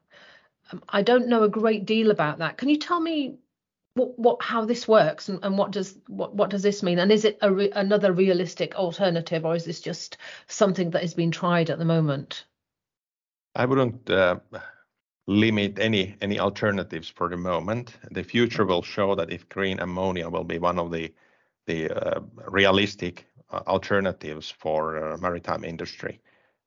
Um, 0.73 0.83
I 0.89 1.03
don't 1.03 1.29
know 1.29 1.43
a 1.43 1.49
great 1.49 1.87
deal 1.87 2.11
about 2.11 2.39
that. 2.39 2.57
Can 2.57 2.69
you 2.69 2.79
tell 2.79 3.01
me 3.01 3.39
what, 3.95 4.19
what 4.19 4.43
how 4.43 4.65
this 4.65 4.87
works 4.87 5.29
and, 5.29 5.45
and 5.45 5.59
what 5.59 5.73
does 5.73 5.99
what, 6.07 6.35
what 6.35 6.51
does 6.51 6.63
this 6.63 6.83
mean? 6.83 6.99
And 6.99 7.11
is 7.11 7.25
it 7.25 7.39
a 7.43 7.53
re- 7.53 7.73
another 7.73 8.13
realistic 8.13 8.75
alternative, 8.75 9.45
or 9.45 9.55
is 9.55 9.65
this 9.65 9.81
just 9.81 10.17
something 10.47 10.91
that 10.91 11.05
is 11.05 11.15
being 11.15 11.31
tried 11.31 11.71
at 11.71 11.79
the 11.79 11.85
moment? 11.85 12.45
I 13.55 13.67
wouldn't 13.67 14.09
uh, 14.09 14.37
limit 15.27 15.79
any 15.79 16.17
any 16.21 16.39
alternatives 16.39 17.09
for 17.09 17.29
the 17.29 17.37
moment. 17.37 17.97
The 18.11 18.23
future 18.23 18.65
will 18.65 18.83
show 18.83 19.15
that 19.17 19.33
if 19.33 19.49
green 19.49 19.81
ammonia 19.81 20.29
will 20.29 20.45
be 20.45 20.59
one 20.59 20.79
of 20.79 20.91
the 20.91 21.13
the 21.67 21.91
uh, 21.91 22.21
realistic 22.49 23.27
uh, 23.51 23.63
alternatives 23.67 24.51
for 24.51 25.13
uh, 25.13 25.17
maritime 25.19 25.65
industry. 25.65 26.21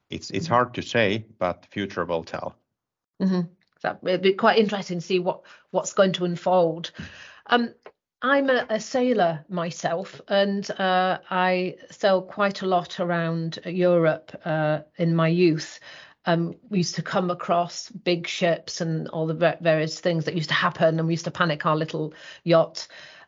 It's 0.09 0.29
it's 0.31 0.47
hard 0.47 0.73
to 0.73 0.81
say, 0.81 1.25
but 1.39 1.65
future 1.71 2.05
will 2.05 2.23
tell. 2.23 2.55
hmm 3.19 3.41
That 3.83 3.99
it'd 4.03 4.21
be 4.21 4.33
quite 4.33 4.57
interesting 4.57 4.99
to 4.99 5.05
see 5.05 5.19
what 5.19 5.43
what's 5.71 5.93
going 5.93 6.13
to 6.13 6.25
unfold. 6.25 6.91
Um, 7.47 7.73
I'm 8.21 8.49
a, 8.49 8.65
a 8.69 8.79
sailor 8.79 9.45
myself, 9.49 10.21
and 10.27 10.69
uh, 10.71 11.19
I 11.29 11.75
sail 11.91 12.21
quite 12.21 12.61
a 12.61 12.67
lot 12.67 12.99
around 12.99 13.59
Europe 13.65 14.31
uh, 14.45 14.79
in 14.97 15.13
my 15.15 15.27
youth. 15.27 15.79
Um, 16.25 16.55
we 16.69 16.77
used 16.77 16.95
to 16.95 17.01
come 17.01 17.29
across 17.29 17.89
big 17.89 18.27
ships 18.27 18.79
and 18.79 19.09
all 19.09 19.27
the 19.27 19.57
various 19.59 19.99
things 19.99 20.25
that 20.25 20.35
used 20.35 20.49
to 20.49 20.55
happen, 20.55 20.97
and 20.97 21.07
we 21.07 21.13
used 21.13 21.25
to 21.25 21.31
panic 21.31 21.65
our 21.65 21.75
little 21.75 22.13
yacht. 22.45 22.87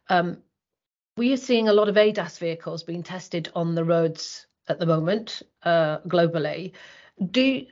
Um, 0.09 0.38
we 1.17 1.33
are 1.33 1.38
seeing 1.38 1.67
a 1.67 1.74
lot 1.74 1.89
of 1.89 1.97
ADAS 1.97 2.39
vehicles 2.39 2.83
being 2.83 3.03
tested 3.03 3.50
on 3.53 3.75
the 3.75 3.83
roads 3.83 4.47
at 4.67 4.79
the 4.79 4.85
moment 4.85 5.41
uh, 5.63 6.00
globally. 6.07 6.71
Do 7.31 7.65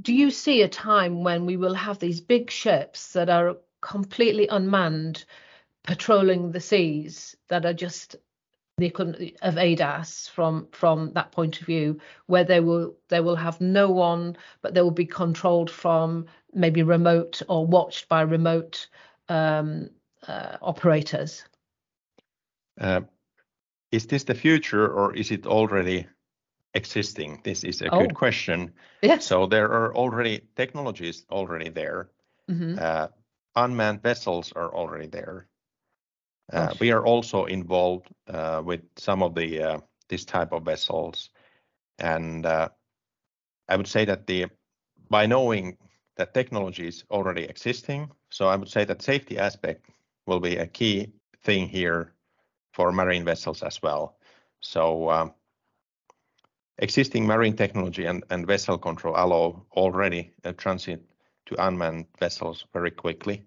do 0.00 0.14
you 0.14 0.30
see 0.30 0.62
a 0.62 0.68
time 0.68 1.24
when 1.24 1.46
we 1.46 1.56
will 1.56 1.74
have 1.74 1.98
these 1.98 2.20
big 2.20 2.50
ships 2.50 3.12
that 3.12 3.28
are 3.28 3.56
completely 3.80 4.46
unmanned 4.48 5.24
patrolling 5.82 6.52
the 6.52 6.60
seas 6.60 7.36
that 7.48 7.64
are 7.64 7.72
just 7.72 8.16
the 8.78 8.86
equivalent 8.86 9.36
of 9.42 9.56
ADAS 9.56 10.28
from 10.30 10.68
from 10.72 11.12
that 11.12 11.32
point 11.32 11.60
of 11.60 11.66
view 11.66 12.00
where 12.26 12.44
they 12.44 12.60
will 12.60 12.94
they 13.08 13.20
will 13.20 13.36
have 13.36 13.60
no 13.60 13.90
one 13.90 14.36
but 14.62 14.74
they 14.74 14.82
will 14.82 14.90
be 14.90 15.06
controlled 15.06 15.70
from 15.70 16.26
maybe 16.54 16.82
remote 16.82 17.42
or 17.48 17.66
watched 17.66 18.08
by 18.08 18.22
remote 18.22 18.88
um, 19.28 19.90
uh, 20.26 20.56
operators? 20.62 21.44
Uh, 22.80 23.02
is 23.92 24.06
this 24.06 24.24
the 24.24 24.34
future 24.34 24.88
or 24.88 25.14
is 25.14 25.30
it 25.30 25.46
already 25.46 26.06
existing? 26.74 27.40
This 27.44 27.64
is 27.64 27.82
a 27.82 27.90
Oh. 27.90 27.90
good 27.90 28.14
question. 28.14 28.74
yes 29.02 29.28
So 29.28 29.46
there 29.46 29.66
are 29.70 29.94
already 29.94 30.48
technologies 30.56 31.26
already 31.30 31.68
there. 31.70 32.10
Mhm. 32.48 32.78
Uh, 32.78 33.08
unmanned 33.56 34.02
vessels 34.02 34.52
are 34.52 34.74
already 34.74 35.06
there. 35.06 35.48
Uh, 36.52 36.74
we 36.78 36.90
are 36.90 37.04
also 37.04 37.44
involved 37.44 38.08
uh, 38.28 38.62
with 38.64 38.80
some 38.96 39.22
of 39.22 39.34
the 39.34 39.62
uh, 39.62 39.80
this 40.08 40.24
type 40.24 40.52
of 40.52 40.64
vessels. 40.64 41.30
And 41.98 42.46
I 43.68 43.76
would 43.76 43.88
say 43.88 44.04
that 44.04 44.26
the 44.26 44.46
by 45.08 45.26
knowing 45.26 45.78
that 46.16 46.34
technology 46.34 46.86
is 46.88 47.04
already 47.10 47.44
existing, 47.44 48.10
so 48.30 48.48
I 48.48 48.56
would 48.56 48.68
say 48.68 48.84
that 48.84 49.02
safety 49.02 49.38
aspect 49.38 49.90
will 50.26 50.40
be 50.40 50.56
a 50.56 50.66
key 50.66 51.12
thing 51.42 51.68
here 51.68 52.14
for 52.72 52.92
marine 52.92 53.24
vessels 53.24 53.62
as 53.62 53.82
well. 53.82 54.16
Um, 55.10 55.34
Existing 56.82 57.26
marine 57.26 57.56
technology 57.56 58.06
and 58.06 58.46
vessel 58.46 58.78
control 58.78 59.14
allow 59.16 59.62
already 59.72 60.32
a 60.44 60.52
transit 60.52 61.02
to 61.44 61.66
unmanned 61.66 62.06
vessels 62.18 62.64
very 62.72 62.90
quickly. 62.90 63.44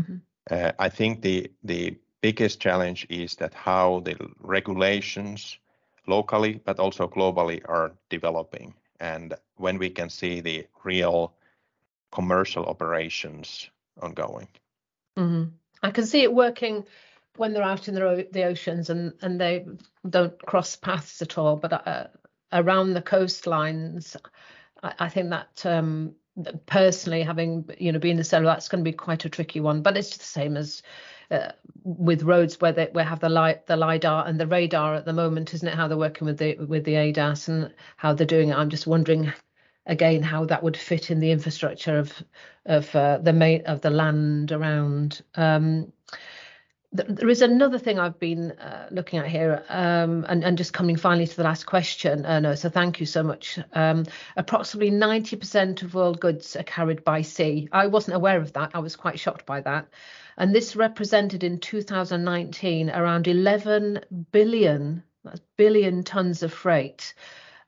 Mm-hmm. 0.00 0.16
Uh, 0.50 0.72
I 0.78 0.88
think 0.88 1.22
the 1.22 1.50
the 1.62 1.96
biggest 2.20 2.60
challenge 2.60 3.06
is 3.08 3.36
that 3.36 3.54
how 3.54 4.00
the 4.00 4.16
regulations 4.40 5.58
locally, 6.06 6.60
but 6.64 6.80
also 6.80 7.06
globally, 7.06 7.62
are 7.68 7.92
developing, 8.10 8.74
and 8.98 9.34
when 9.56 9.78
we 9.78 9.90
can 9.90 10.10
see 10.10 10.40
the 10.40 10.66
real 10.82 11.34
commercial 12.10 12.64
operations 12.66 13.70
ongoing. 14.00 14.48
Mm-hmm. 15.16 15.50
I 15.82 15.90
can 15.90 16.06
see 16.06 16.22
it 16.22 16.34
working 16.34 16.84
when 17.36 17.52
they're 17.52 17.62
out 17.62 17.88
in 17.88 17.94
the 17.94 18.44
oceans 18.44 18.90
and 18.90 19.12
and 19.22 19.40
they 19.40 19.64
don't 20.08 20.36
cross 20.46 20.76
paths 20.76 21.22
at 21.22 21.38
all. 21.38 21.60
Uh, 21.62 22.06
Around 22.54 22.94
the 22.94 23.02
coastlines, 23.02 24.16
I 24.82 25.08
think 25.08 25.32
um, 25.66 26.14
that 26.36 26.66
personally 26.66 27.22
having, 27.22 27.68
you 27.78 27.92
know, 27.92 27.98
been 27.98 28.18
a 28.18 28.24
sailor, 28.24 28.46
that's 28.46 28.68
gonna 28.68 28.82
be 28.82 28.92
quite 28.92 29.24
a 29.24 29.28
tricky 29.28 29.60
one. 29.60 29.82
But 29.82 29.96
it's 29.96 30.16
the 30.16 30.24
same 30.24 30.56
as 30.56 30.82
uh, 31.30 31.52
with 31.82 32.22
roads 32.22 32.60
where 32.60 32.72
they 32.72 32.90
we 32.94 33.02
have 33.02 33.20
the 33.20 33.28
lidar 33.28 34.26
and 34.26 34.38
the 34.38 34.46
radar 34.46 34.94
at 34.94 35.04
the 35.04 35.12
moment, 35.12 35.54
isn't 35.54 35.66
it? 35.66 35.74
How 35.74 35.88
they're 35.88 35.96
working 35.96 36.26
with 36.26 36.38
the 36.38 36.56
with 36.56 36.84
the 36.84 36.94
ADAS 36.94 37.48
and 37.48 37.74
how 37.96 38.14
they're 38.14 38.26
doing 38.26 38.50
it. 38.50 38.56
I'm 38.56 38.70
just 38.70 38.86
wondering 38.86 39.32
again 39.86 40.22
how 40.22 40.44
that 40.46 40.62
would 40.62 40.76
fit 40.76 41.10
in 41.10 41.20
the 41.20 41.30
infrastructure 41.30 41.98
of 41.98 42.94
uh, 42.94 43.18
the 43.18 43.90
land 43.90 44.52
around. 44.52 45.22
Um, 45.34 45.92
There 46.94 47.28
is 47.28 47.42
another 47.42 47.76
thing 47.76 47.98
I've 47.98 48.20
been 48.20 48.52
uh, 48.52 48.86
looking 48.92 49.18
at 49.18 49.26
here, 49.26 49.64
um, 49.68 50.24
and 50.28 50.56
just 50.56 50.72
coming 50.72 50.94
finally 50.94 51.26
to 51.26 51.36
the 51.36 51.42
last 51.42 51.66
question, 51.66 52.22
so 52.56 52.68
thank 52.68 53.00
you 53.00 53.06
so 53.06 53.24
much. 53.24 53.58
Um, 53.72 54.06
approximately 54.36 54.92
90% 54.92 55.82
of 55.82 55.94
world 55.94 56.20
goods 56.20 56.54
are 56.54 56.62
carried 56.62 57.02
by 57.02 57.22
sea. 57.22 57.68
I 57.72 57.88
wasn't 57.88 58.16
aware 58.16 58.40
of 58.40 58.52
that. 58.52 58.70
I 58.74 58.78
was 58.78 58.94
quite 58.94 59.18
shocked 59.18 59.44
by 59.44 59.60
that. 59.62 59.88
And 60.36 60.54
this 60.54 60.76
represented 60.76 61.42
in 61.42 61.58
2019 61.58 62.90
around 62.90 63.26
11 63.26 64.04
billion, 64.30 65.02
that's 65.24 65.40
billion 65.56 66.04
tons 66.04 66.44
of 66.44 66.52
freight. 66.52 67.14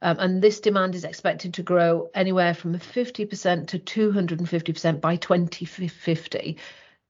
Um, 0.02 0.18
and 0.21 0.40
this 0.40 0.61
demand 0.61 0.95
is 0.95 1.04
expected 1.04 1.54
to 1.54 1.64
grow 1.64 2.11
anywhere 2.14 2.54
from 2.54 2.78
50% 2.78 3.66
to 3.68 3.78
250% 3.80 5.00
by 5.00 5.16
2050. 5.16 6.59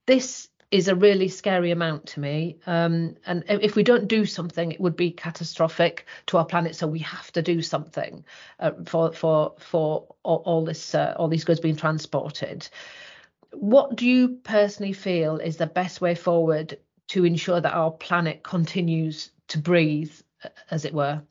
This 0.06 0.49
is 0.70 0.88
a 0.88 0.94
really 0.94 1.28
scary 1.28 1.70
amount 1.70 2.06
to 2.06 2.20
me. 2.20 2.58
Um, 2.66 3.16
and 3.26 3.44
if 3.49 3.76
we 3.76 3.82
don't 3.82 4.08
do 4.08 4.25
something, 4.25 4.73
it 4.73 4.80
would 4.80 4.96
be 4.96 5.11
catastrophic 5.11 6.06
to 6.26 6.38
our 6.38 6.44
planet. 6.44 6.75
So 6.75 6.87
we 6.87 6.99
have 7.00 7.30
to 7.32 7.42
do 7.42 7.62
something 7.62 8.25
uh, 8.58 8.73
for 8.85 9.12
for 9.12 9.54
for 9.58 10.06
uh, 10.25 10.28
all 10.28 10.64
these 10.64 11.44
goods 11.44 11.61
being 11.61 11.76
transported. 11.76 12.68
What 13.52 13.96
do 13.96 14.06
you 14.06 14.28
personally 14.42 14.92
feel 14.92 15.38
is 15.38 15.56
the 15.56 15.66
best 15.66 16.00
way 16.00 16.14
forward 16.14 16.78
to 17.08 17.25
ensure 17.25 17.61
that 17.61 17.73
our 17.73 17.92
planet 17.92 18.42
continues 18.42 19.30
to 19.49 19.58
breathe, 19.58 20.12
as 20.70 20.85
it 20.85 20.92
were? 20.92 21.23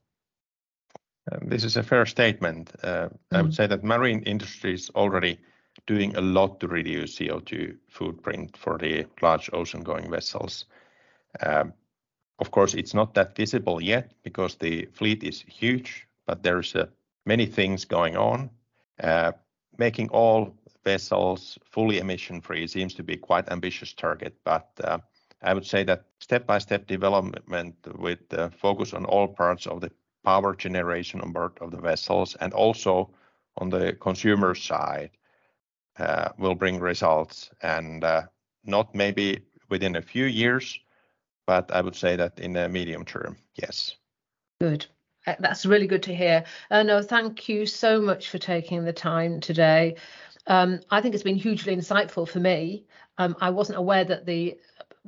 Um, 1.31 1.49
this 1.49 1.63
is 1.63 1.75
a 1.75 1.83
fair 1.83 2.05
statement. 2.05 2.71
Uh, 2.83 3.09
I 3.31 3.41
would 3.41 3.51
mm. 3.51 3.55
say 3.55 3.67
that 3.67 3.83
marine 3.83 4.21
industry 4.23 4.73
is 4.73 4.89
already 4.95 5.39
doing 5.87 6.15
a 6.15 6.21
lot 6.21 6.59
to 6.59 6.67
reduce 6.67 7.17
CO2 7.17 7.77
footprint 7.89 8.57
for 8.57 8.77
the 8.77 9.05
large 9.21 9.49
ocean-going 9.53 10.09
vessels. 10.09 10.65
Um, 11.41 11.73
of 12.39 12.51
course, 12.51 12.73
it's 12.73 12.93
not 12.93 13.13
that 13.13 13.35
visible 13.35 13.81
yet 13.81 14.11
because 14.23 14.55
the 14.55 14.85
fleet 14.93 15.23
is 15.23 15.41
huge, 15.41 16.07
but 16.25 16.43
there's 16.43 16.75
uh, 16.75 16.87
many 17.25 17.45
things 17.45 17.85
going 17.85 18.17
on. 18.17 18.49
Uh, 19.01 19.31
making 19.77 20.09
all 20.09 20.53
vessels 20.83 21.57
fully 21.69 21.99
emission-free 21.99 22.67
seems 22.67 22.93
to 22.95 23.03
be 23.03 23.17
quite 23.17 23.49
ambitious 23.49 23.93
target. 23.93 24.35
But 24.43 24.69
uh, 24.83 24.99
I 25.41 25.53
would 25.53 25.65
say 25.65 25.83
that 25.83 26.05
step-by-step 26.19 26.87
development 26.87 27.75
with 27.97 28.19
focus 28.57 28.93
on 28.93 29.05
all 29.05 29.27
parts 29.27 29.67
of 29.67 29.81
the 29.81 29.91
power 30.23 30.55
generation 30.55 31.21
on 31.21 31.31
board 31.31 31.57
of 31.61 31.71
the 31.71 31.79
vessels 31.81 32.35
and 32.41 32.53
also 32.53 33.11
on 33.57 33.69
the 33.69 33.93
consumer 33.93 34.55
side 34.55 35.11
Uh, 35.97 36.29
will 36.37 36.55
bring 36.55 36.77
results 36.77 37.49
and 37.61 38.03
uh, 38.03 38.23
not 38.65 38.93
maybe 38.93 39.39
within 39.69 39.95
a 39.95 40.01
few 40.01 40.25
years, 40.25 40.77
but 41.47 41.71
I 41.71 41.79
would 41.79 41.95
say 41.95 42.17
that 42.17 42.37
in 42.37 42.51
the 42.51 42.67
medium 42.67 43.05
term, 43.05 43.37
yes. 43.55 43.95
Good. 44.59 44.87
Uh, 45.25 45.35
that's 45.39 45.65
really 45.65 45.87
good 45.87 46.03
to 46.03 46.13
hear. 46.13 46.43
Erno, 46.69 47.01
thank 47.01 47.47
you 47.47 47.65
so 47.65 48.01
much 48.01 48.29
for 48.29 48.39
taking 48.39 48.83
the 48.83 48.91
time 48.91 49.39
today. 49.39 49.95
Um, 50.47 50.81
I 50.91 50.99
think 50.99 51.15
it's 51.15 51.23
been 51.23 51.37
hugely 51.37 51.73
insightful 51.73 52.27
for 52.27 52.41
me. 52.41 52.85
Um, 53.17 53.37
I 53.39 53.49
wasn't 53.49 53.79
aware 53.79 54.03
that 54.03 54.25
the 54.25 54.57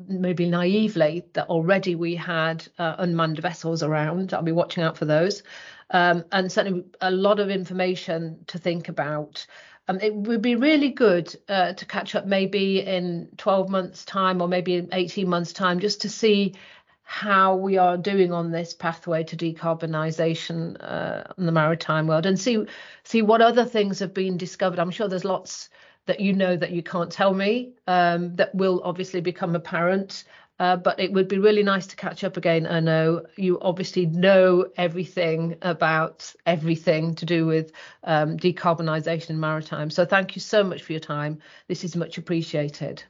maybe 0.08 0.47
naively 0.47 1.26
that 1.34 1.50
already 1.50 1.95
we 1.95 2.15
had 2.15 2.65
unmanned 2.78 3.39
vessels 3.39 3.84
around. 3.84 4.34
I'll 4.34 4.41
be 4.41 4.52
watching 4.54 4.84
out 4.84 4.97
for 4.97 5.06
those. 5.06 5.43
Um, 5.89 6.23
and 6.32 6.52
certainly 6.52 6.86
a 7.02 7.12
lot 7.12 7.39
of 7.39 7.50
information 7.50 8.39
to 8.47 8.58
think 8.58 8.89
about. 8.89 9.45
Um, 9.88 10.00
it 10.02 10.13
would 10.13 10.41
be 10.41 10.56
really 10.56 10.89
good 10.89 11.34
uh, 11.47 11.73
to 11.73 11.86
catch 11.86 12.15
up 12.15 12.26
maybe 12.26 12.82
in 12.82 13.30
12 13.38 13.69
months' 13.69 14.04
time 14.04 14.41
or 14.41 14.47
maybe 14.47 14.76
in 14.76 14.89
18 14.91 15.28
months' 15.30 15.54
time 15.54 15.80
just 15.80 16.02
to 16.02 16.10
see 16.10 16.56
how 17.04 17.56
we 17.56 17.78
are 17.78 17.95
doing 17.95 18.34
on 18.34 18.52
this 18.52 18.73
pathway 18.73 19.23
to 19.23 19.38
decarbonization 19.38 20.76
uh, 20.82 21.23
in 21.38 21.45
the 21.45 21.54
maritime 21.54 22.06
world 22.06 22.26
and 22.26 22.38
see 22.38 23.21
what 23.21 23.41
other 23.41 23.63
things 23.63 24.00
have 24.00 24.13
been 24.13 24.38
discovered. 24.38 24.78
I'm 24.78 24.91
sure 24.91 25.08
there's 25.08 25.23
lots 25.23 25.69
that 26.06 26.19
you 26.19 26.34
know 26.34 26.58
that 26.58 26.71
you 26.71 26.84
can't 26.84 27.12
tell 27.12 27.34
me 27.34 27.73
um, 27.88 28.36
that 28.36 28.54
will 28.54 28.82
obviously 28.84 29.21
become 29.21 29.56
apparent. 29.56 30.26
Uh, 30.60 30.78
it 30.98 31.13
would 31.13 31.28
be 31.28 31.38
really 31.38 31.62
nice 31.62 31.86
to 31.88 31.96
catch 31.96 32.24
up 32.24 32.36
again, 32.36 32.65
Erno. 32.65 33.26
You 33.36 33.60
obviously 33.62 34.08
know 34.08 34.67
everything 34.76 35.56
about 35.62 36.34
everything 36.46 37.13
to 37.15 37.26
do 37.26 37.46
with 37.46 37.72
um, 38.04 38.38
decarbonization 38.38 39.32
in 39.32 39.39
maritime. 39.39 39.91
So 39.91 40.06
thank 40.06 40.36
you 40.36 40.39
so 40.41 40.63
much 40.63 40.82
for 40.82 40.93
your 40.93 41.00
time. 41.00 41.39
This 41.67 41.84
is 41.84 41.96
much 41.96 42.17
appreciated. 42.17 43.04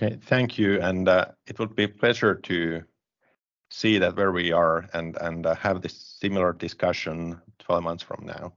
Okay. 0.00 0.16
Thank 0.26 0.58
you. 0.58 0.80
And 0.80 1.08
uh, 1.08 1.26
it 1.46 1.58
would 1.58 1.74
be 1.74 1.84
a 1.84 1.88
pleasure 1.88 2.36
to 2.36 2.84
see 3.70 3.98
that 3.98 4.16
where 4.16 4.32
we 4.32 4.52
are 4.52 4.88
and 4.94 5.16
and 5.20 5.44
uh, 5.44 5.54
have 5.56 5.82
this 5.82 5.94
similar 6.20 6.52
discussion 6.52 7.40
12 7.58 7.82
months 7.82 8.02
from 8.02 8.24
now. 8.24 8.52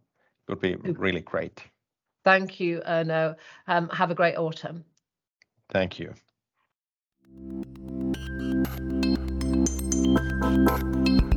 It 0.47 0.51
would 0.51 0.61
be 0.61 0.75
mm. 0.75 0.95
really 0.97 1.21
great. 1.21 1.61
Thank 2.23 2.59
you, 2.59 2.81
Erno. 2.87 3.35
Um, 3.67 3.89
have 3.89 4.11
a 4.11 4.15
great 4.15 4.37
autumn. 4.37 4.85
Thank 5.69 5.97
you. 5.97 6.13
Música 10.51 11.30